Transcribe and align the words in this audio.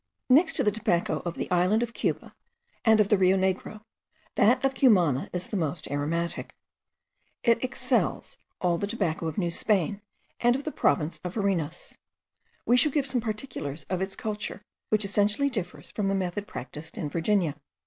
Next 0.31 0.53
to 0.53 0.63
the 0.63 0.71
tobacco 0.71 1.21
of 1.25 1.35
the 1.35 1.51
island 1.51 1.83
of 1.83 1.93
Cuba 1.93 2.33
and 2.83 2.99
of 2.99 3.09
the 3.09 3.19
Rio 3.19 3.37
Negro, 3.37 3.83
that 4.33 4.65
of 4.65 4.73
Cumana 4.73 5.29
is 5.31 5.45
the 5.45 5.57
most 5.57 5.87
aromatic. 5.91 6.55
It 7.43 7.63
excels 7.63 8.39
all 8.59 8.79
the 8.79 8.87
tobacco 8.87 9.27
of 9.27 9.37
New 9.37 9.51
Spain 9.51 10.01
and 10.39 10.55
of 10.55 10.63
the 10.63 10.71
province 10.71 11.19
of 11.23 11.35
Varinas. 11.35 11.99
We 12.65 12.77
shall 12.77 12.91
give 12.91 13.05
some 13.05 13.21
particulars 13.21 13.83
of 13.91 14.01
its 14.01 14.15
culture, 14.15 14.63
which 14.89 15.05
essentially 15.05 15.51
differs 15.51 15.91
from 15.91 16.07
the 16.07 16.15
method 16.15 16.47
practised 16.47 16.97
in 16.97 17.07
Virginia. 17.07 17.55